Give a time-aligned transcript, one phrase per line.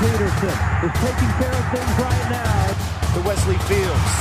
[0.00, 0.48] Peterson
[0.80, 2.72] is taking care of things right now.
[3.12, 4.12] The Wesley Fields.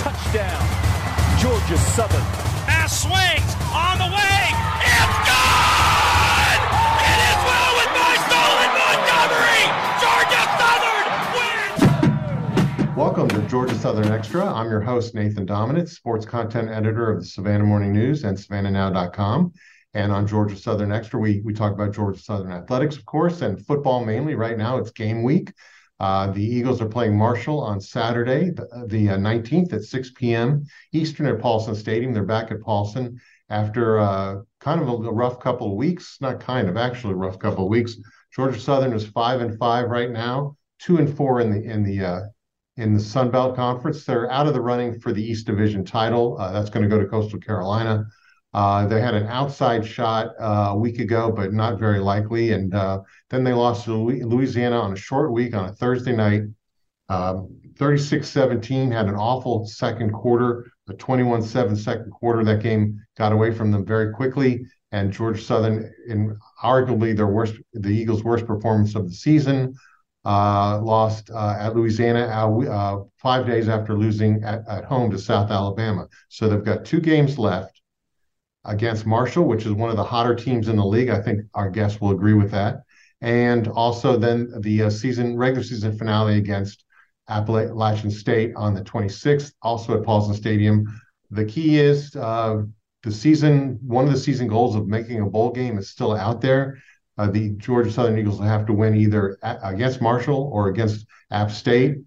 [0.00, 0.64] Touchdown.
[1.38, 2.24] Georgia Southern.
[2.64, 4.40] Pass swings on the way.
[4.80, 6.58] It's good!
[7.04, 9.64] It is well with my stolen Montgomery!
[10.00, 12.96] Georgia Southern wins!
[12.96, 14.50] Welcome to Georgia Southern Extra.
[14.50, 19.52] I'm your host, Nathan Dominitz, sports content editor of the Savannah Morning News and SavannahNow.com.
[19.94, 23.64] And on Georgia Southern Extra, we, we talk about Georgia Southern athletics, of course, and
[23.64, 24.34] football mainly.
[24.34, 25.52] Right now, it's game week.
[26.00, 30.64] Uh, the Eagles are playing Marshall on Saturday, the, the uh, 19th at 6 p.m.
[30.92, 32.12] Eastern at Paulson Stadium.
[32.12, 36.18] They're back at Paulson after uh, kind of a, a, rough couple of weeks.
[36.20, 37.96] Not kind of, actually, rough couple of weeks.
[38.34, 42.04] Georgia Southern is five and five right now, two and four in the in the
[42.04, 42.20] uh,
[42.76, 44.04] in the Sun Belt Conference.
[44.04, 46.36] They're out of the running for the East Division title.
[46.38, 48.04] Uh, that's going to go to Coastal Carolina.
[48.54, 52.52] Uh, they had an outside shot uh, a week ago, but not very likely.
[52.52, 56.42] And uh, then they lost to Louisiana on a short week on a Thursday night,
[57.08, 58.92] um, 36 17.
[58.92, 62.44] Had an awful second quarter, a 21 7 second quarter.
[62.44, 64.64] That game got away from them very quickly.
[64.92, 69.74] And Georgia Southern, in arguably their worst, the Eagles' worst performance of the season,
[70.24, 75.50] uh, lost uh, at Louisiana uh, five days after losing at, at home to South
[75.50, 76.06] Alabama.
[76.28, 77.80] So they've got two games left
[78.64, 81.10] against Marshall, which is one of the hotter teams in the league.
[81.10, 82.82] I think our guests will agree with that.
[83.20, 86.84] And also then the uh, season regular season finale against
[87.28, 90.84] Appalachian State on the 26th, also at Paulson Stadium.
[91.30, 92.62] The key is uh,
[93.02, 93.78] the season.
[93.82, 96.78] One of the season goals of making a bowl game is still out there.
[97.16, 101.06] Uh, the Georgia Southern Eagles will have to win either at, against Marshall or against
[101.30, 101.98] App State.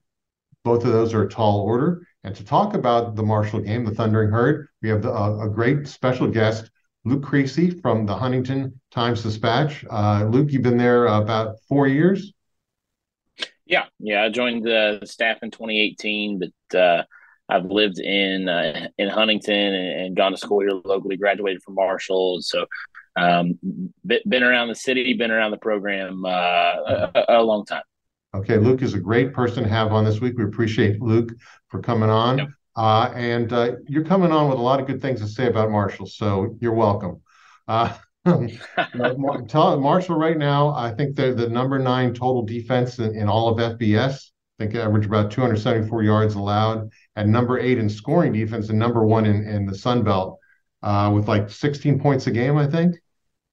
[0.63, 2.06] Both of those are a tall order.
[2.27, 5.49] And to talk about the Marshall game, the Thundering Herd, we have the, uh, a
[5.49, 6.69] great special guest,
[7.05, 9.85] Luke Creasy from the Huntington Times Dispatch.
[9.89, 12.33] Uh, Luke, you've been there about four years.
[13.65, 14.23] Yeah, yeah.
[14.23, 17.03] I joined the staff in 2018, but uh,
[17.47, 21.15] I've lived in uh, in Huntington and, gone to school here locally.
[21.15, 22.65] Graduated from Marshall, so
[23.15, 23.57] um,
[24.05, 27.83] been around the city, been around the program uh, a, a long time.
[28.35, 30.37] Okay, Luke is a great person to have on this week.
[30.37, 31.31] We appreciate Luke
[31.69, 32.37] for coming on.
[32.39, 32.47] Yep.
[32.75, 35.71] Uh, and uh, you're coming on with a lot of good things to say about
[35.71, 37.21] Marshall, so you're welcome.
[37.67, 37.93] Uh,
[39.77, 43.79] Marshall right now, I think they're the number nine total defense in, in all of
[43.79, 44.31] FBS.
[44.59, 49.05] I think average about 274 yards allowed, and number eight in scoring defense, and number
[49.05, 50.37] one in, in the Sun Belt
[50.83, 52.95] uh, with like 16 points a game, I think.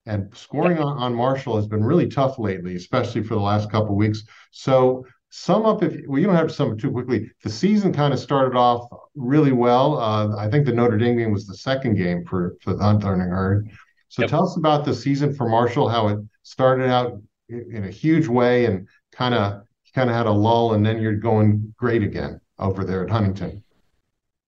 [0.06, 3.96] And scoring on, on Marshall has been really tough lately, especially for the last couple
[3.96, 4.22] weeks.
[4.50, 7.30] So sum up if well, you don't have to sum it too quickly.
[7.42, 9.98] The season kind of started off really well.
[9.98, 13.30] Uh, I think the Notre Dame game was the second game for for the Thundering
[13.30, 13.70] Herd.
[14.08, 14.30] So yep.
[14.30, 18.66] tell us about the season for Marshall, how it started out in a huge way
[18.66, 19.62] and kind of
[19.94, 23.64] kind of had a lull, and then you're going great again over there at Huntington.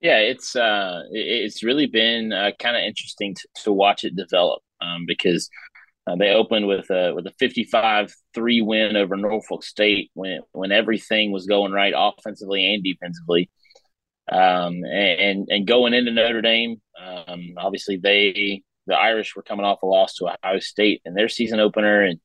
[0.00, 4.62] Yeah, it's uh, it's really been uh, kind of interesting to, to watch it develop
[4.80, 5.48] um, because
[6.06, 8.08] uh, they opened with a with a 55-3
[8.64, 13.50] win over Norfolk State when when everything was going right offensively and defensively.
[14.30, 19.82] Um, and and going into Notre Dame, um, obviously they the Irish were coming off
[19.82, 22.20] a loss to Ohio State in their season opener, and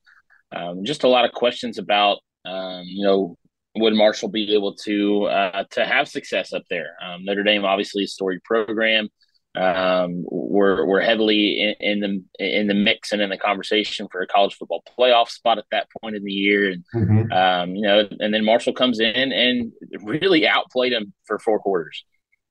[0.52, 3.36] um, just a lot of questions about um, you know
[3.76, 6.96] would Marshall be able to uh, to have success up there?
[7.04, 9.08] Um, Notre Dame obviously a storied program
[9.54, 14.22] um, we're we're heavily in, in, the in the mix and in the conversation for
[14.22, 17.32] a college football playoff spot at that point in the year, and mm-hmm.
[17.32, 22.04] um, you know, and then Marshall comes in and really outplayed him for four quarters.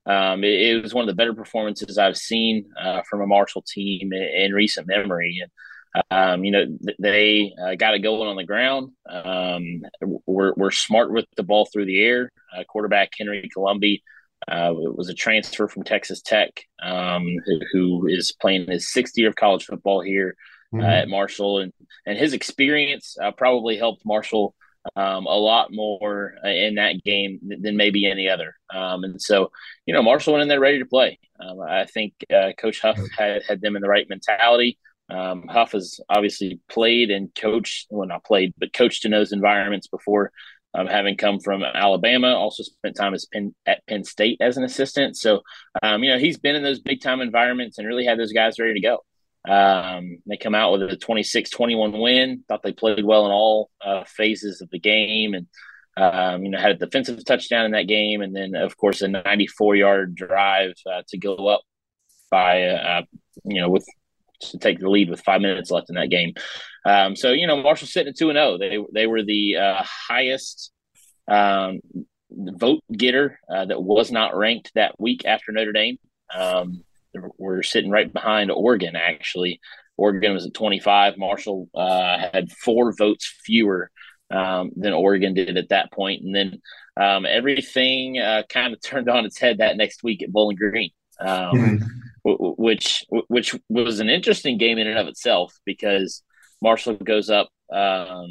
[0.06, 3.63] Um, it, it, was one of the better performances I've seen uh, from a Marshall
[3.68, 5.51] team in, in recent memory, and
[6.12, 6.66] um, you know,
[7.00, 8.91] they uh, got it going on the ground.
[9.09, 9.81] Um,
[10.25, 12.31] we're, we're smart with the ball through the air.
[12.56, 14.03] Uh, quarterback Henry Colombi
[14.47, 19.18] uh, it was a transfer from Texas Tech, um, who, who is playing his sixth
[19.18, 20.36] year of college football here
[20.74, 20.86] uh, mm-hmm.
[20.86, 21.74] uh, at Marshall, and
[22.06, 24.56] and his experience uh, probably helped Marshall
[24.95, 28.56] um, a lot more uh, in that game than maybe any other.
[28.74, 29.51] Um, and so,
[29.86, 31.19] you know, Marshall went in there ready to play.
[31.39, 34.80] Um, I think uh, Coach Huff had had them in the right mentality.
[35.10, 39.88] Um, Huff has obviously played and coached, well, not played, but coached in those environments
[39.88, 40.31] before
[40.73, 44.63] um, having come from Alabama, also spent time as Penn, at Penn State as an
[44.63, 45.18] assistant.
[45.18, 45.41] So,
[45.83, 48.59] um, you know, he's been in those big time environments and really had those guys
[48.59, 49.03] ready to go.
[49.51, 53.69] Um, they come out with a 26 21 win, thought they played well in all
[53.83, 55.47] uh, phases of the game and,
[55.97, 58.21] um, you know, had a defensive touchdown in that game.
[58.21, 61.62] And then, of course, a 94 yard drive uh, to go up
[62.29, 63.01] by, uh,
[63.44, 63.85] you know, with
[64.41, 66.33] to take the lead with five minutes left in that game.
[66.85, 68.53] Um, so you know, Marshall sitting at two and zero.
[68.53, 68.57] Oh.
[68.57, 70.71] They they were the uh, highest
[71.27, 71.79] um,
[72.29, 75.97] vote getter uh, that was not ranked that week after Notre Dame.
[76.35, 76.83] Um,
[77.38, 78.95] we're sitting right behind Oregon.
[78.95, 79.59] Actually,
[79.97, 81.17] Oregon was at twenty five.
[81.17, 83.91] Marshall uh, had four votes fewer
[84.31, 86.61] um, than Oregon did at that point, and then
[86.99, 90.91] um, everything uh, kind of turned on its head that next week at Bowling Green.
[91.19, 91.85] Um, mm-hmm
[92.23, 96.23] which which was an interesting game in and of itself because
[96.62, 98.27] Marshall goes up um,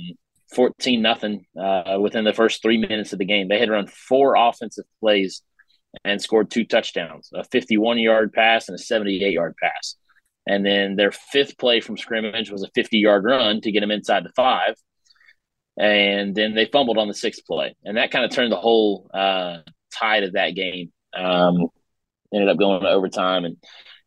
[0.55, 3.49] fourteen nothing uh, within the first three minutes of the game.
[3.49, 5.43] They had run four offensive plays
[6.05, 9.97] and scored two touchdowns: a fifty-one yard pass and a seventy-eight yard pass.
[10.47, 14.25] And then their fifth play from scrimmage was a fifty-yard run to get them inside
[14.25, 14.75] the five.
[15.79, 19.11] And then they fumbled on the sixth play, and that kind of turned the whole
[19.15, 19.59] uh,
[19.93, 20.93] tide of that game.
[21.17, 21.69] Um,
[22.33, 23.57] ended up going to overtime, and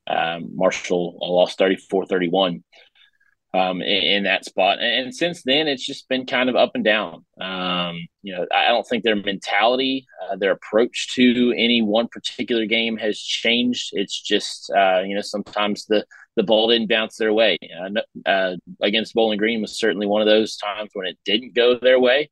[0.07, 2.63] um, Marshall lost 34 31
[3.53, 4.79] um, in, in, that spot.
[4.79, 7.25] And, and, since then, it's just been kind of up and down.
[7.39, 12.65] Um, you know, I don't think their mentality, uh, their approach to any one particular
[12.65, 13.89] game has changed.
[13.93, 16.05] It's just, uh, you know, sometimes the,
[16.35, 17.57] the ball didn't bounce their way.
[17.79, 21.77] Uh, uh against Bowling Green was certainly one of those times when it didn't go
[21.77, 22.31] their way.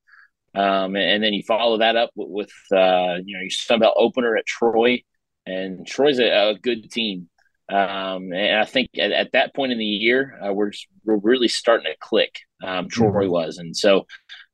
[0.54, 4.36] Um, and, then you follow that up with, uh, you know, you talk about opener
[4.36, 5.02] at Troy
[5.46, 7.30] and Troy's a, a good team.
[7.70, 10.72] Um, and I think at, at, that point in the year, uh, we're
[11.06, 12.40] we're really starting to click.
[12.62, 13.32] Um, Troy mm-hmm.
[13.32, 14.08] was, and so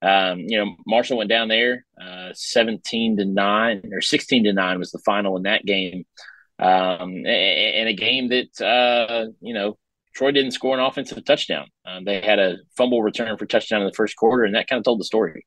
[0.03, 4.77] um, you know Marshall went down there, uh, seventeen to nine or sixteen to nine
[4.77, 6.05] was the final in that game,
[6.59, 9.79] um, and a game that uh, you know
[10.13, 11.67] Troy didn't score an offensive touchdown.
[11.85, 14.77] Um, they had a fumble return for touchdown in the first quarter, and that kind
[14.77, 15.45] of told the story.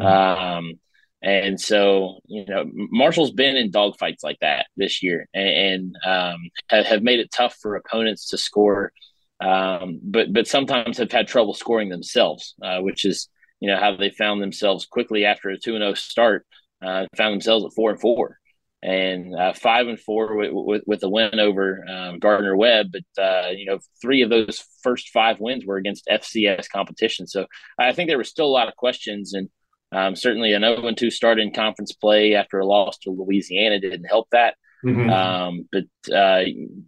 [0.00, 0.58] Mm-hmm.
[0.66, 0.72] Um,
[1.22, 6.50] and so, you know, Marshall's been in dogfights like that this year and, and um,
[6.68, 8.92] have, have, made it tough for opponents to score.
[9.40, 13.28] Um, but but sometimes have had trouble scoring themselves, uh, which is
[13.60, 16.46] you know how they found themselves quickly after a two and zero oh start,
[16.84, 18.38] uh, found themselves at four and four,
[18.82, 22.92] and uh, five and four with, with, with a win over um, Gardner Webb.
[22.92, 27.26] But uh, you know, three of those first five wins were against FCS competition.
[27.26, 27.46] So
[27.78, 29.48] I think there were still a lot of questions and
[29.92, 34.04] um, certainly, an 0 2 start in conference play after a loss to Louisiana didn't
[34.04, 34.54] help that.
[34.84, 35.10] Mm-hmm.
[35.10, 36.42] Um, but uh,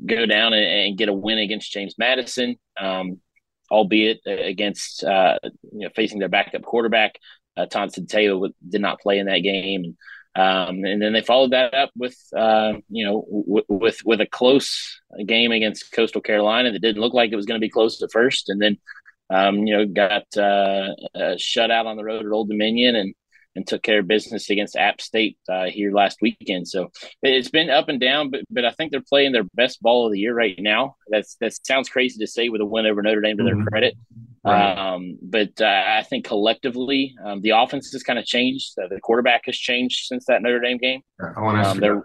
[0.05, 3.21] go down and, and, get a win against James Madison, um,
[3.71, 7.21] albeit against uh, you know, facing their backup quarterback.
[7.57, 9.97] Uh, Thompson Taylor did not play in that game.
[10.37, 14.27] Um, and then they followed that up with, uh, you know, w- with with a
[14.27, 18.03] close game against Coastal Carolina that didn't look like it was going to be close
[18.03, 18.77] at first, and then
[19.35, 20.95] um, you know, got uh,
[21.37, 23.15] shut out on the road at Old Dominion and
[23.57, 26.67] and took care of business against App State uh, here last weekend.
[26.67, 26.91] So
[27.23, 30.13] it's been up and down, but but I think they're playing their best ball of
[30.13, 30.97] the year right now.
[31.09, 33.67] That's that sounds crazy to say with a win over Notre Dame to their mm-hmm.
[33.67, 33.95] credit.
[34.45, 34.77] Right.
[34.77, 38.75] Um, but uh, I think collectively, um, the offense has kind of changed.
[38.79, 41.01] Uh, the quarterback has changed since that Notre Dame game.
[41.21, 42.03] I want to um, they're,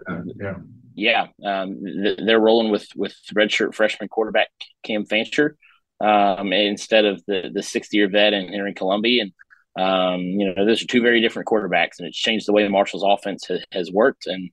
[0.94, 1.82] Yeah, yeah, um,
[2.24, 4.48] they're rolling with with redshirt freshman quarterback
[4.82, 5.56] Cam Fancher
[6.00, 9.20] um, instead of the the 60 year vet and Henry Colombi.
[9.20, 9.32] And
[9.78, 12.70] um, you know, those are two very different quarterbacks, and it's changed the way the
[12.70, 14.50] Marshall's offense has, has worked and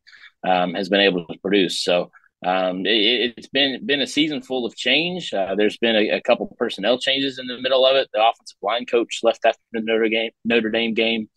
[0.48, 1.84] um, has been able to produce.
[1.84, 2.12] So
[2.46, 5.34] um, it, has been been a season full of change.
[5.34, 8.10] Uh, there's been a, a, couple personnel changes in the middle of it.
[8.14, 11.30] The offensive line coach left after the Notre Dame Notre Dame game.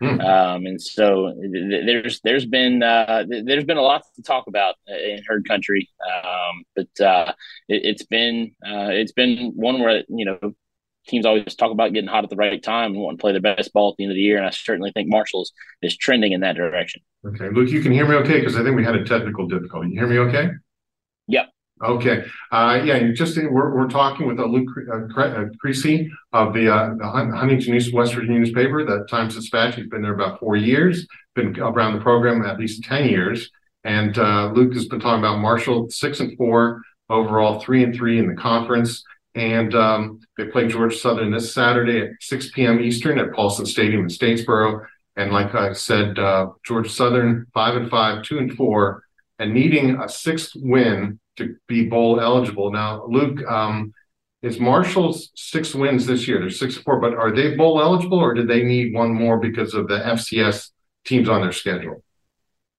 [0.00, 0.20] Hmm.
[0.20, 4.46] Um, and so th- there's there's been uh, th- there's been a lot to talk
[4.48, 7.32] about in herd country, um, but uh,
[7.68, 10.54] it, has been uh, it's been one where you know
[11.06, 13.40] teams always talk about getting hot at the right time and want to play their
[13.40, 16.32] best ball at the end of the year, and I certainly think Marshall's is trending
[16.32, 17.02] in that direction.
[17.26, 19.90] Okay, Luke, you can hear me okay because I think we had a technical difficulty.
[19.90, 20.50] You hear me okay?
[21.28, 21.53] Yep.
[21.82, 22.24] Okay.
[22.52, 26.94] Uh, yeah, just we're, we're talking with uh, Luke uh, uh Creasy of the, uh,
[26.94, 29.74] the Huntington East West Virginia newspaper, the Times Dispatch.
[29.74, 33.50] He's been there about four years, been around the program at least 10 years.
[33.82, 38.18] And uh, Luke has been talking about Marshall, six and four overall, three and three
[38.20, 39.02] in the conference.
[39.34, 42.80] And um, they play Georgia Southern this Saturday at 6 p.m.
[42.80, 44.86] Eastern at Paulson Stadium in Statesboro.
[45.16, 46.14] And like I said,
[46.64, 49.02] Georgia Southern, five and five, two and four,
[49.40, 52.70] and needing a sixth win to be bowl eligible.
[52.70, 53.92] Now, Luke, um,
[54.42, 56.38] is Marshall's six wins this year?
[56.38, 59.74] They're six four, but are they bowl eligible, or did they need one more because
[59.74, 60.70] of the FCS
[61.04, 62.02] teams on their schedule?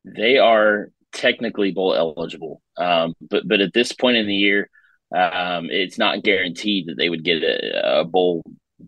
[0.03, 4.69] They are technically bowl eligible, um, but but at this point in the year,
[5.15, 8.43] um, it's not guaranteed that they would get a, a bowl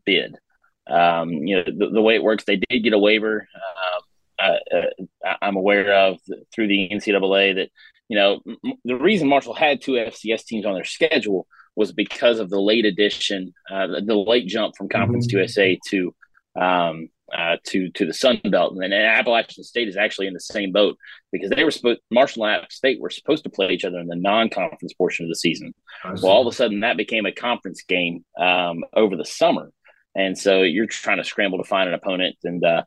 [0.06, 0.38] bid.
[0.86, 3.48] Um, you know the, the, way it works, they did get a waiver.
[3.56, 4.04] Um,
[4.40, 6.20] uh, I'm aware of
[6.54, 7.70] through the NCAA that
[8.10, 8.42] you know,
[8.86, 12.86] the reason Marshall had two FCS teams on their schedule was because of the late
[12.86, 15.38] addition, uh, the, the, late jump from Conference mm-hmm.
[15.38, 16.16] USA to
[16.60, 20.40] um, uh, to to the Sun Belt, and then Appalachian State is actually in the
[20.40, 20.98] same boat
[21.32, 24.08] because they were supposed Marshall and App State were supposed to play each other in
[24.08, 25.74] the non-conference portion of the season.
[26.04, 29.72] Well, all of a sudden that became a conference game um, over the summer,
[30.16, 32.84] and so you're trying to scramble to find an opponent, and uh,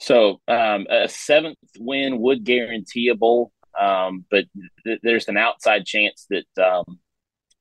[0.00, 4.44] so um, a seventh win would guarantee a bowl, um, but
[4.84, 6.98] th- there's an outside chance that um,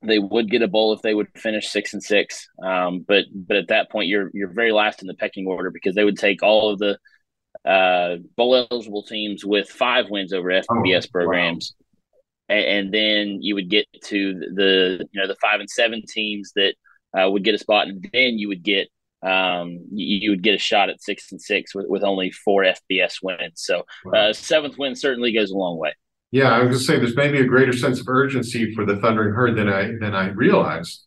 [0.01, 2.47] they would get a bowl if they would finish six and six.
[2.63, 5.95] Um, but but at that point, you're you're very last in the pecking order because
[5.95, 6.97] they would take all of the
[7.65, 11.75] uh, bowl eligible teams with five wins over FBS oh, programs,
[12.49, 12.55] wow.
[12.55, 16.51] and, and, then you would get to the you know the five and seven teams
[16.55, 16.75] that
[17.17, 18.89] uh, would get a spot, and then you would get
[19.23, 22.63] um, you, you, would get a shot at six and six with, with only four
[22.63, 23.53] FBS wins.
[23.55, 23.83] So
[24.15, 25.93] uh, seventh win certainly goes a long way.
[26.31, 28.97] Yeah, I was going to say there's maybe a greater sense of urgency for the
[28.97, 31.05] Thundering Herd than I than I realized.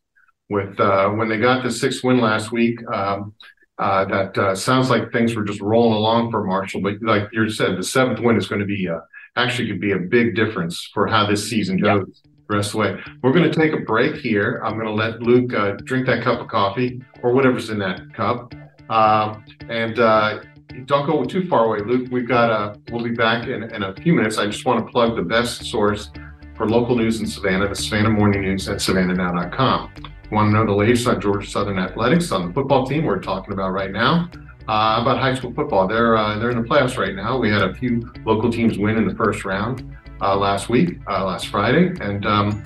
[0.48, 3.34] With uh, when they got the sixth win last week, um,
[3.78, 6.80] uh, that uh, sounds like things were just rolling along for Marshall.
[6.80, 8.98] But like you said, the seventh win is going to be uh,
[9.36, 12.22] actually could be a big difference for how this season goes.
[12.48, 14.60] The rest of the way, we're going to take a break here.
[14.64, 18.12] I'm going to let Luke uh, drink that cup of coffee or whatever's in that
[18.12, 18.52] cup,
[18.88, 20.40] um, and uh,
[20.86, 22.08] don't go too far away, Luke.
[22.10, 24.38] We've got a, we'll be back in, in a few minutes.
[24.38, 26.10] I just want to plug the best source
[26.56, 29.92] for local news in Savannah, the Savannah Morning News at savannahnow.com.
[30.30, 33.52] Want to know the latest on Georgia Southern athletics on the football team we're talking
[33.52, 34.30] about right now?
[34.68, 37.36] Uh, about high school football, they're uh, they're in the playoffs right now.
[37.36, 41.24] We had a few local teams win in the first round uh, last week, uh,
[41.24, 42.62] last Friday, and um,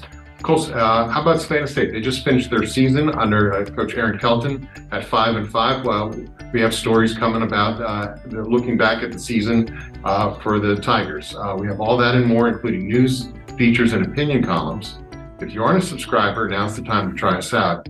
[0.46, 1.92] Uh, how about Savannah State?
[1.92, 5.86] They just finished their season under uh, Coach Aaron Kelton at five and five.
[5.86, 6.14] Well,
[6.52, 11.34] we have stories coming about uh, looking back at the season uh, for the Tigers.
[11.34, 14.98] Uh, we have all that and more, including news, features, and opinion columns.
[15.40, 17.88] If you aren't a subscriber, now's the time to try us out.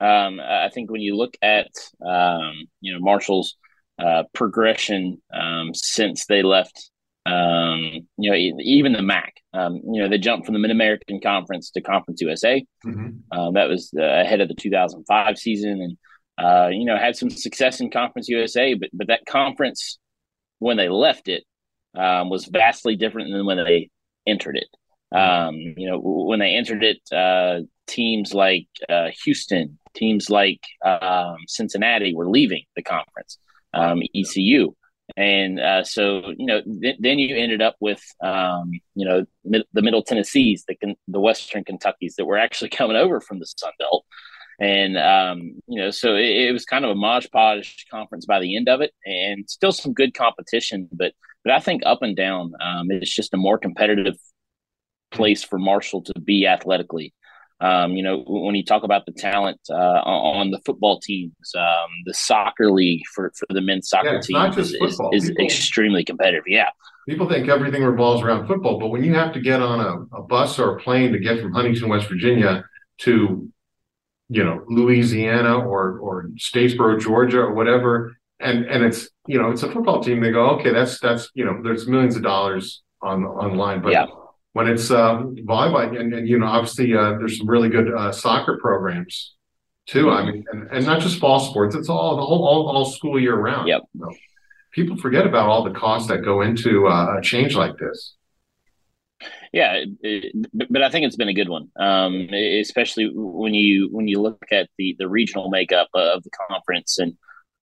[0.00, 1.68] Um, I think when you look at
[2.06, 3.56] um, you know Marshall's
[3.98, 6.90] uh, progression um, since they left,
[7.24, 11.20] um, you know even the MAC, um, you know they jumped from the Mid American
[11.20, 12.64] Conference to Conference USA.
[12.84, 13.38] Mm-hmm.
[13.38, 15.96] Um, that was uh, ahead of the 2005 season, and
[16.38, 19.98] uh, you know had some success in Conference USA, but but that conference
[20.58, 21.44] when they left it
[21.94, 23.88] was vastly different than when they
[24.26, 24.68] entered it.
[25.12, 31.36] Um, you know, when they entered it, uh, teams like uh, Houston, teams like um,
[31.46, 33.38] Cincinnati were leaving the conference,
[33.72, 34.74] um, ECU.
[35.16, 39.66] And uh, so, you know, th- then you ended up with, um, you know, mid-
[39.72, 43.72] the Middle Tennessees, the, the Western Kentuckys that were actually coming over from the Sun
[43.78, 44.04] Belt.
[44.58, 48.40] And, um, you know, so it, it, was kind of a Mod Podge conference by
[48.40, 50.88] the end of it and still some good competition.
[50.90, 51.12] But,
[51.44, 54.16] but I think up and down, um, it's just a more competitive
[55.10, 57.12] place for Marshall to be athletically.
[57.58, 61.88] Um, you know, when you talk about the talent uh, on the football teams, um,
[62.04, 66.04] the soccer league for, for the men's soccer yeah, team is, is, is people, extremely
[66.04, 66.42] competitive.
[66.46, 66.68] Yeah.
[67.08, 70.22] People think everything revolves around football, but when you have to get on a, a
[70.22, 72.62] bus or a plane to get from Huntington, West Virginia
[72.98, 73.50] to,
[74.28, 79.62] you know, Louisiana or, or Statesboro, Georgia or whatever, and and it's you know it's
[79.62, 80.20] a football team.
[80.20, 84.06] They go, okay, that's that's you know there's millions of dollars on online, but yeah.
[84.56, 88.10] When it's uh, volleyball and, and you know obviously uh, there's some really good uh,
[88.10, 89.34] soccer programs
[89.84, 90.08] too.
[90.08, 93.20] I mean, and, and not just fall sports; it's all the whole all, all school
[93.20, 93.68] year round.
[93.68, 93.82] Yep.
[93.92, 94.14] You know?
[94.72, 98.14] People forget about all the costs that go into uh, a change like this.
[99.52, 100.32] Yeah, it,
[100.70, 104.42] but I think it's been a good one, um, especially when you when you look
[104.52, 107.14] at the the regional makeup of the conference and.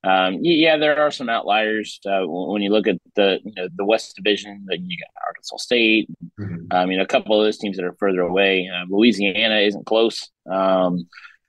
[0.04, 3.84] Um, yeah, there are some outliers uh, when you look at the you know, the
[3.84, 4.64] West Division.
[4.66, 6.08] That you got Arkansas State.
[6.38, 6.66] Mm-hmm.
[6.70, 8.68] I mean, a couple of those teams that are further away.
[8.68, 11.08] Uh, Louisiana isn't close, um,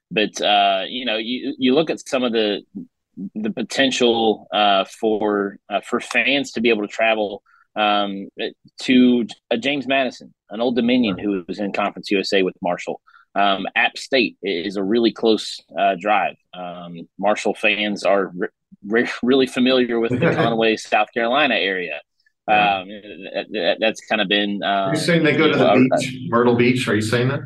[0.09, 2.61] but uh, you know, you you look at some of the
[3.33, 7.43] the potential uh, for uh, for fans to be able to travel
[7.75, 8.29] um,
[8.83, 13.01] to a James Madison, an Old Dominion who was in Conference USA with Marshall.
[13.35, 16.35] Um, App State is a really close uh, drive.
[16.53, 18.47] Um, Marshall fans are re-
[18.87, 22.01] re- really familiar with the Conway, South Carolina area.
[22.47, 24.61] Um, that, that's kind of been.
[24.63, 26.87] Uh, are you saying they go to the uh, beach, Myrtle Beach?
[26.87, 27.41] Are you saying that?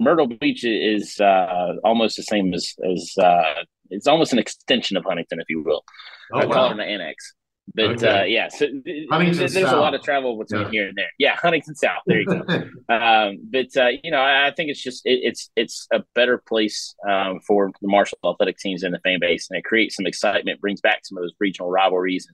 [0.00, 5.04] Myrtle Beach is uh, almost the same as as uh, it's almost an extension of
[5.04, 5.84] Huntington, if you will.
[6.32, 6.52] Oh, I wow.
[6.52, 7.34] call it an annex.
[7.72, 8.20] But okay.
[8.20, 9.72] uh, yeah, so there's South.
[9.72, 10.70] a lot of travel between yeah.
[10.70, 11.10] here and there.
[11.18, 12.02] Yeah, Huntington South.
[12.06, 12.34] There you go.
[12.94, 16.38] um, but uh, you know, I, I think it's just it, it's it's a better
[16.38, 20.06] place um, for the Marshall athletic teams and the fan base, and it creates some
[20.06, 22.28] excitement, brings back some of those regional rivalries.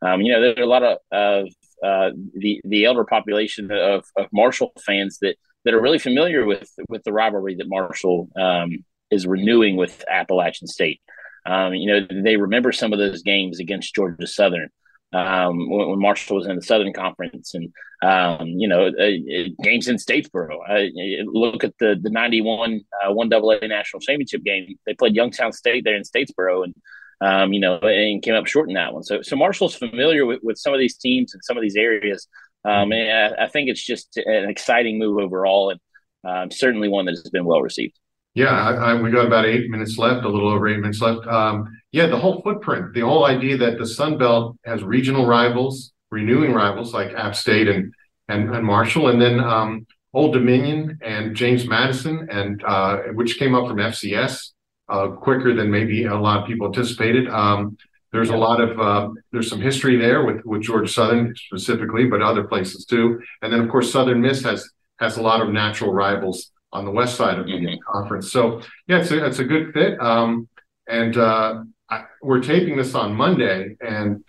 [0.00, 1.48] Um, you know, there are a lot of, of
[1.84, 6.68] uh, the the elder population of, of Marshall fans that that are really familiar with
[6.88, 11.00] with the rivalry that Marshall um, is renewing with Appalachian State.
[11.44, 14.68] Um, you know, they remember some of those games against Georgia Southern
[15.12, 17.72] um, when, when, Marshall was in the Southern Conference, and
[18.02, 20.56] um, you know, uh, games in Statesboro.
[20.68, 24.76] Uh, look at the the '91 uh, one AA national championship game.
[24.86, 26.74] They played Youngstown State there in Statesboro, and
[27.20, 29.02] um, you know, and came up short in that one.
[29.02, 32.26] So, so Marshall's familiar with, with some of these teams and some of these areas.
[32.64, 35.80] Um, and I, I, think it's just an exciting move overall, and
[36.24, 37.98] um, certainly one that has been well received.
[38.34, 41.26] Yeah, I, I, we got about eight minutes left, a little over eight minutes left.
[41.26, 45.92] Um, yeah, the whole footprint, the whole idea that the Sun Belt has regional rivals,
[46.10, 47.92] renewing rivals like App State and
[48.28, 53.54] and, and Marshall, and then um, Old Dominion and James Madison, and uh, which came
[53.54, 54.52] up from FCS
[54.88, 57.28] uh, quicker than maybe a lot of people anticipated.
[57.28, 57.76] Um,
[58.12, 62.22] there's a lot of uh, there's some history there with with Georgia Southern specifically, but
[62.22, 63.20] other places too.
[63.42, 64.66] And then of course Southern Miss has
[65.00, 67.74] has a lot of natural rivals on the west side of the mm-hmm.
[67.90, 68.32] conference.
[68.32, 70.00] So yeah, it's a, it's a good fit.
[70.00, 70.48] Um,
[70.88, 74.24] and uh, I, we're taping this on Monday, and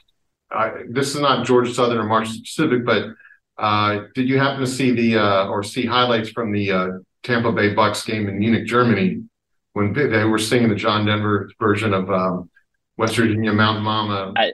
[0.51, 3.05] I, this is not Georgia Southern or Marshall specific, but
[3.57, 6.87] uh, did you happen to see the uh, or see highlights from the uh,
[7.23, 9.23] Tampa Bay Bucks game in Munich, Germany,
[9.73, 12.49] when they were singing the John Denver version of um,
[12.97, 14.33] West Virginia Mountain Mama?
[14.35, 14.53] I,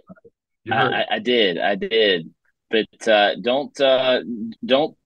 [0.71, 2.29] I, I, did, I did,
[2.69, 4.21] but uh, don't uh,
[4.65, 4.97] don't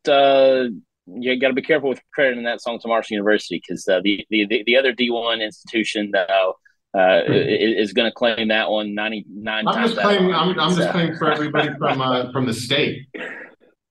[1.06, 4.26] you got to be careful with crediting that song to Marshall University because uh, the,
[4.30, 6.52] the the other D one institution uh,
[6.98, 9.88] uh, is, is going to claim that one ninety nine I'm.
[9.88, 13.08] Just claiming, I'm, I'm just claiming for everybody from uh, from the state.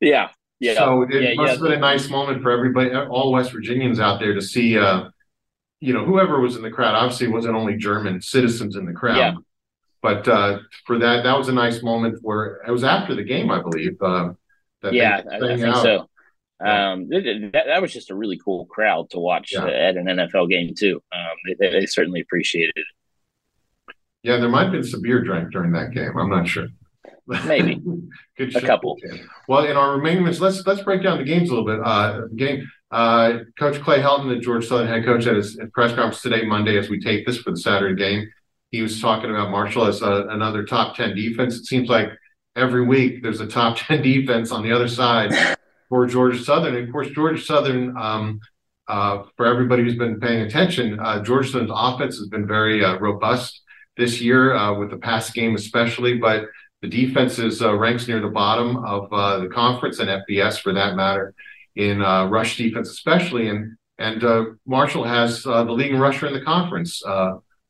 [0.01, 0.75] Yeah, yeah.
[0.75, 1.53] So it yeah, must yeah.
[1.53, 4.79] have been a nice moment for everybody, all West Virginians out there, to see.
[4.79, 5.11] Uh,
[5.81, 6.95] you know, whoever was in the crowd.
[6.95, 9.17] Obviously, it wasn't only German citizens in the crowd.
[9.17, 9.35] Yeah.
[10.01, 13.51] But uh, for that, that was a nice moment where it was after the game,
[13.51, 14.01] I believe.
[14.01, 14.31] Uh,
[14.93, 15.83] yeah, I, I think out.
[15.83, 16.09] so.
[16.65, 19.67] Um, that, that, was just a really cool crowd to watch yeah.
[19.67, 21.03] at an NFL game too.
[21.13, 23.97] Um, they, they, certainly appreciated it.
[24.23, 26.17] Yeah, there might have been some beer drank during that game.
[26.17, 26.69] I'm not sure.
[27.27, 27.83] Maybe
[28.39, 28.97] a couple.
[29.49, 31.81] Well, in our remaining minutes, let's let's break down the games a little bit.
[31.85, 32.71] Uh, game.
[32.93, 36.79] Uh, coach Clay Helton, the Georgia Southern head coach, at his press conference today, Monday,
[36.79, 38.31] as we tape this for the Saturday game,
[38.71, 41.57] he was talking about Marshall as a, another top ten defense.
[41.57, 42.11] It seems like
[42.55, 45.57] every week there's a top ten defense on the other side
[45.93, 46.75] for Georgia Southern.
[46.75, 48.41] And of course, Georgia Southern, um,
[48.89, 52.97] uh, for everybody who's been paying attention, uh, Georgia Southern's offense has been very uh,
[52.99, 53.61] robust
[53.99, 56.17] this year uh, with the pass game, especially.
[56.17, 56.47] But
[56.81, 60.73] the defense is uh, ranks near the bottom of uh, the conference and FBS for
[60.73, 61.35] that matter
[61.77, 63.49] in rush defense, especially.
[63.49, 67.03] And and Marshall has the leading rusher in the conference,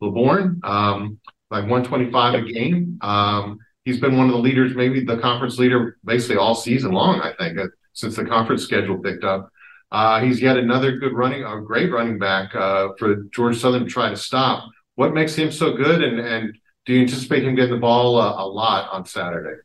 [0.00, 1.18] Laborn, um,
[1.50, 2.98] like 125 a game.
[3.00, 7.20] Um, he's been one of the leaders, maybe the conference leader, basically all season long.
[7.20, 7.58] I think
[7.92, 9.50] since the conference schedule picked up.
[9.90, 13.90] Uh, he's yet another good running, a great running back uh, for George Southern to
[13.90, 14.68] try to stop.
[14.94, 18.42] What makes him so good, and and do you anticipate him getting the ball uh,
[18.42, 19.60] a lot on Saturday?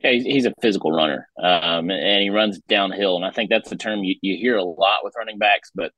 [0.00, 3.76] Yeah, he's, a physical runner, um, and he runs downhill, and I think that's the
[3.76, 5.70] term you, you hear a lot with running backs.
[5.74, 5.92] But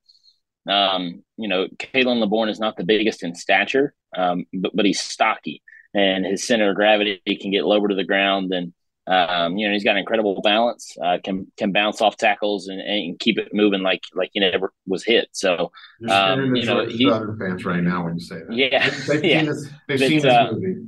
[0.67, 5.01] um, you know, Khalan Laborn is not the biggest in stature, um, but but he's
[5.01, 5.61] stocky,
[5.93, 8.53] and his center of gravity can get lower to the ground.
[8.53, 8.73] And
[9.09, 13.19] um, you know he's got incredible balance, uh, can can bounce off tackles and, and
[13.19, 15.29] keep it moving like like he never was hit.
[15.31, 15.71] So
[16.07, 18.55] um, you know, he, fans right now when you say that.
[18.55, 19.39] Yeah, they've, yeah.
[19.39, 20.87] Seen this, they've but, seen this uh, movie.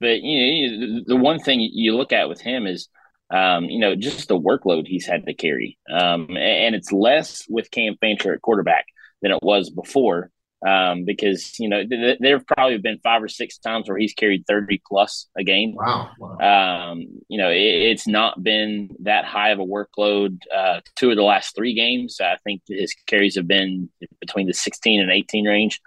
[0.00, 2.88] But you know, the one thing you look at with him is
[3.32, 5.78] um, you know, just the workload he's had to carry.
[5.90, 8.86] Um, and it's less with Cam Fancher at quarterback
[9.22, 10.30] than it was before.
[10.66, 14.14] Um, because you know th- there have probably been five or six times where he's
[14.14, 15.74] carried thirty plus a game.
[15.74, 16.10] Wow!
[16.18, 16.90] wow.
[16.90, 20.38] Um, you know it, it's not been that high of a workload.
[20.54, 24.54] Uh, two of the last three games, I think his carries have been between the
[24.54, 25.80] sixteen and eighteen range.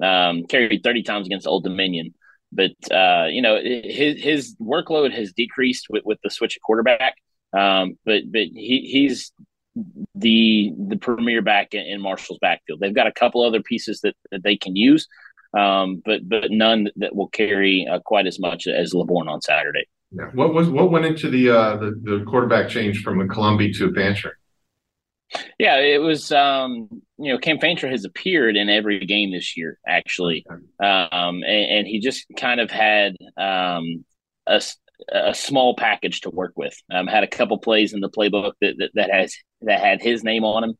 [0.00, 2.14] Um, carried thirty times against Old Dominion.
[2.52, 7.16] But uh, you know, his his workload has decreased with, with the switch at quarterback.
[7.52, 9.32] Um, but but he, he's
[10.14, 12.80] the the premier back in, Marshall's backfield.
[12.80, 15.06] They've got a couple other pieces that, that they can use,
[15.56, 19.86] um, but but none that will carry uh, quite as much as Laborn on Saturday.
[20.12, 20.30] Yeah.
[20.34, 24.38] What was what went into the uh, the, the quarterback change from Colombi to Fancher?
[25.58, 26.30] Yeah, it was.
[26.32, 31.44] Um, you know, Cam Fancher has appeared in every game this year, actually, um, and,
[31.44, 34.04] and, he just kind of had um,
[34.46, 34.62] a,
[35.10, 36.74] a small package to work with.
[36.90, 40.24] Um, had a couple plays in the playbook that, that, that has that had his
[40.24, 40.74] name on them.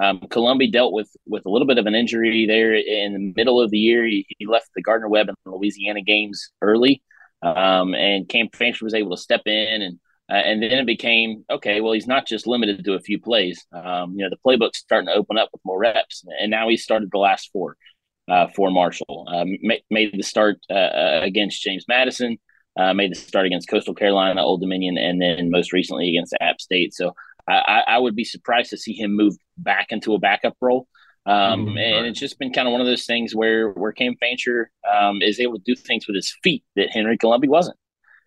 [0.00, 3.60] Um, Colombi dealt with with a little bit of an injury there in the middle
[3.60, 4.04] of the year.
[4.06, 7.02] He, he left the Gardner Webb and Louisiana games early,
[7.42, 9.98] um, and Cam Fancher was able to step in and
[10.30, 11.80] uh, and then it became okay.
[11.80, 13.64] Well, he's not just limited to a few plays.
[13.72, 16.76] Um, you know, the playbook's starting to open up with more reps, and now he
[16.76, 17.76] started the last four
[18.30, 19.26] uh, for Marshall.
[19.26, 19.56] Um,
[19.90, 22.36] made the start uh, uh, against James Madison,
[22.78, 26.60] uh, made the start against Coastal Carolina, Old Dominion, and then most recently against App
[26.60, 26.94] State.
[26.94, 27.12] So
[27.48, 30.86] I, I would be surprised to see him move back into a backup role.
[31.26, 31.78] Um, mm-hmm.
[31.78, 35.20] And it's just been kind of one of those things where where Cam Fancher um,
[35.20, 37.76] is able to do things with his feet that Henry Colombi wasn't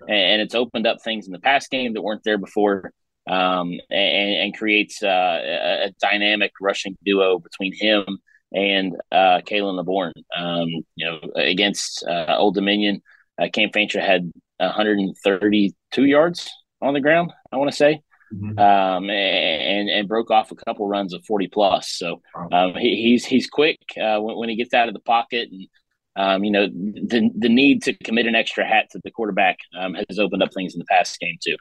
[0.07, 2.91] and it's opened up things in the past game that weren't there before,
[3.27, 8.03] um, and, and, creates uh, a, a, dynamic rushing duo between him
[8.51, 10.13] and uh, Khalan Laborn.
[10.35, 13.01] Um, you know, against uh, Old Dominion,
[13.39, 16.49] uh, Cam Fancher had 132 yards
[16.81, 17.33] on the ground.
[17.51, 18.01] I want to say.
[18.33, 18.57] Mm-hmm.
[18.57, 21.89] Um, and and broke off a couple runs of 40 plus.
[21.89, 22.21] So
[22.53, 25.67] um, he, he's he's quick uh, when, when, he gets out of the pocket and
[26.15, 29.95] um, you know, the the need to commit an extra hat to the quarterback um,
[30.09, 31.55] has opened up things in the past game too.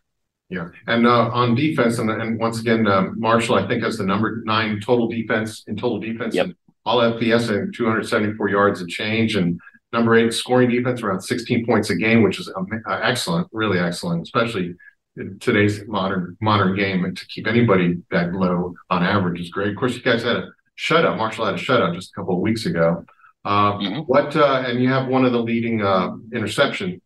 [0.48, 4.04] Yeah, and uh, on defense, and, and once again, um, Marshall I think has the
[4.04, 6.34] number nine total defense in total defense.
[6.34, 6.48] Yep.
[6.84, 9.60] All FBS and 274 yards of change, and
[9.92, 14.22] number eight scoring defense around 16 points a game, which is uh, excellent, really excellent,
[14.22, 14.74] especially
[15.16, 17.04] in today's modern modern game.
[17.04, 19.70] And to keep anybody that low on average is great.
[19.70, 20.48] Of course, you guys had a
[20.78, 21.16] shutout.
[21.16, 23.04] Marshall had a shutout just a couple of weeks ago.
[23.44, 24.00] Uh, mm-hmm.
[24.00, 27.00] What uh, and you have one of the leading uh, interception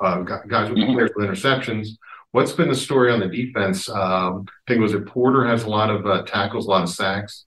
[0.00, 0.92] uh, guys with mm-hmm.
[0.92, 1.88] players with interceptions.
[2.32, 3.88] What's been the story on the defense?
[3.88, 6.88] Um, I think was it Porter has a lot of uh, tackles, a lot of
[6.88, 7.44] sacks.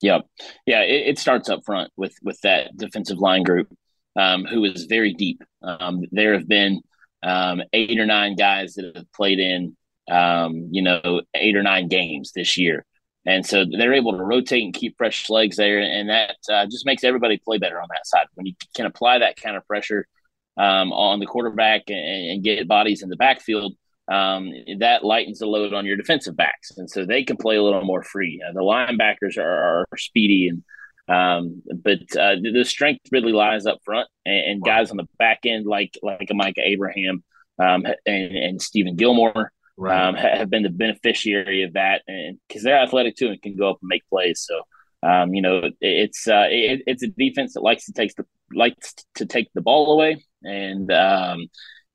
[0.00, 0.22] Yep,
[0.66, 0.82] yeah.
[0.82, 3.68] It, it, starts up front with with that defensive line group
[4.16, 5.42] um, who is very deep.
[5.62, 6.80] Um, there have been
[7.22, 9.76] um, eight or nine guys that have played in
[10.10, 12.84] um, you know eight or nine games this year.
[13.24, 16.84] And so they're able to rotate and keep fresh legs there, and that uh, just
[16.84, 18.26] makes everybody play better on that side.
[18.34, 20.08] When you can apply that kind of pressure
[20.56, 21.98] um, on the quarterback and,
[22.30, 23.74] and, get bodies in the backfield,
[24.10, 27.62] um, that lightens the load on your defensive backs, and so they can play a
[27.62, 28.42] little more free.
[28.44, 30.64] Uh, the linebackers are, are speedy, and
[31.08, 35.40] um, but uh, the strength really lies up front, and, and, guys on the back
[35.44, 37.24] end like like a Micah Abraham
[37.58, 40.08] um, and, and Steven Gilmore right.
[40.08, 43.70] um, have been the beneficiary of that, and because they're athletic too and can go
[43.70, 44.46] up and make plays.
[44.48, 48.24] So, um, you know, it's uh, it, it's a defense that likes to take the
[48.54, 51.46] likes to take the ball away, and um,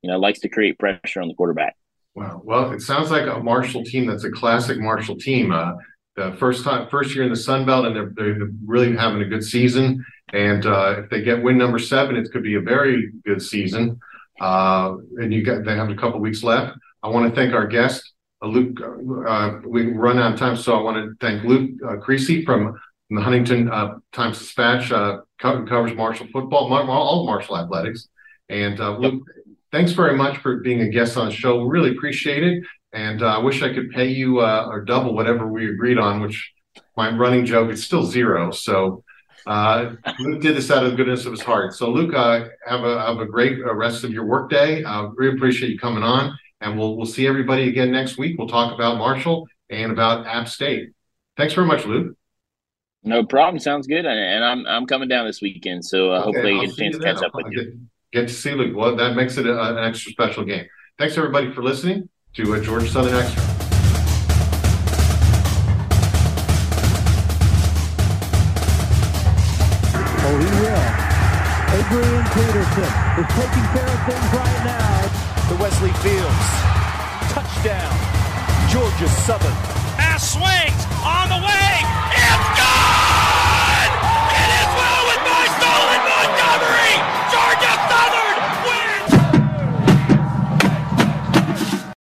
[0.02, 1.76] you know, likes to create pressure on the quarterback.
[2.14, 2.42] Wow.
[2.44, 5.52] Well, it sounds like a Marshall team that's a classic Marshall team.
[5.52, 5.74] Uh,
[6.40, 9.44] first time, first year in the Sun Belt, and they're, they're really having a good
[9.44, 10.04] season.
[10.34, 14.00] And uh, if they get win number seven, it could be a very good season.
[14.42, 16.78] Uh, and you got they have a couple weeks left.
[17.02, 18.80] I want to thank our guest, uh, Luke.
[18.82, 22.80] Uh, we run out of time, so I want to thank Luke uh, Creasy from
[23.10, 23.68] the Huntington
[24.12, 24.90] Times Dispatch,
[25.40, 28.10] covers Marshall football, all Marshall athletics.
[28.50, 29.24] And Luke,
[29.72, 31.64] thanks very much for being a guest on the show.
[31.64, 32.64] We really appreciate it.
[32.94, 36.52] And uh, I wish I could pay you or double whatever we agreed on, which
[36.96, 38.52] my running joke is still zero.
[38.52, 39.04] So
[39.48, 41.74] uh, Luke did this out of the goodness of his heart.
[41.74, 44.84] So, Luke, uh, have a have a great rest of your workday.
[44.84, 46.38] Uh, really appreciate you coming on.
[46.60, 48.38] And we'll we'll see everybody again next week.
[48.38, 50.90] We'll talk about Marshall and about App State.
[51.38, 52.18] Thanks very much, Luke.
[53.04, 53.60] No problem.
[53.60, 54.06] Sounds good.
[54.06, 56.78] And, I'm I'm coming down this weekend, so uh, Okay, hopefully I'll I get a
[56.78, 57.80] chance you to catch up with you.
[58.14, 58.76] Get, get to see Luke.
[58.76, 60.66] Well, that makes it a, an extra special game.
[60.98, 63.44] Thanks everybody for listening to uh, Georgia Southern Extra.
[70.20, 71.08] Oh, he will.
[71.78, 74.86] Adrian Peterson is taking care of things right now.
[75.50, 76.48] To Wesley Fields.
[77.32, 77.94] Touchdown.
[78.70, 79.54] Georgia Southern.
[79.96, 81.54] Pass swings on the way.
[81.54, 81.67] It's gone!